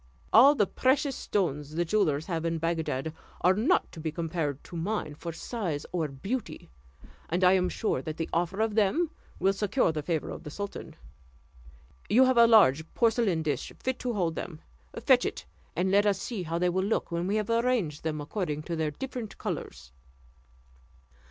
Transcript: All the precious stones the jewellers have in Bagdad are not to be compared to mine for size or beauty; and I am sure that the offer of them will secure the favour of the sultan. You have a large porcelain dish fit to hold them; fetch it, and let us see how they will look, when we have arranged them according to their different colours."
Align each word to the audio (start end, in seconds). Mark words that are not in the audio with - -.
All 0.33 0.55
the 0.55 0.65
precious 0.65 1.15
stones 1.15 1.75
the 1.75 1.85
jewellers 1.85 2.25
have 2.25 2.43
in 2.43 2.57
Bagdad 2.57 3.13
are 3.41 3.53
not 3.53 3.91
to 3.91 3.99
be 3.99 4.11
compared 4.11 4.63
to 4.63 4.75
mine 4.75 5.13
for 5.13 5.31
size 5.31 5.85
or 5.91 6.07
beauty; 6.07 6.71
and 7.29 7.43
I 7.43 7.51
am 7.53 7.69
sure 7.69 8.01
that 8.01 8.17
the 8.17 8.27
offer 8.33 8.61
of 8.61 8.73
them 8.73 9.11
will 9.37 9.53
secure 9.53 9.91
the 9.91 10.01
favour 10.01 10.31
of 10.31 10.41
the 10.41 10.49
sultan. 10.49 10.95
You 12.09 12.25
have 12.25 12.37
a 12.39 12.47
large 12.47 12.91
porcelain 12.95 13.43
dish 13.43 13.71
fit 13.83 13.99
to 13.99 14.13
hold 14.13 14.33
them; 14.33 14.61
fetch 14.99 15.23
it, 15.23 15.45
and 15.75 15.91
let 15.91 16.07
us 16.07 16.19
see 16.19 16.41
how 16.41 16.57
they 16.57 16.69
will 16.69 16.83
look, 16.83 17.11
when 17.11 17.27
we 17.27 17.35
have 17.35 17.51
arranged 17.51 18.03
them 18.03 18.21
according 18.21 18.63
to 18.63 18.75
their 18.75 18.89
different 18.89 19.37
colours." 19.37 19.91